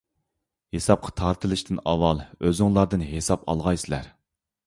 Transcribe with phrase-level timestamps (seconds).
[0.75, 4.09] ھېسابقا تارتىلىشتىن ئاۋۋال ئۆزۈڭلاردىن ھېساب ئالغايسىلەر.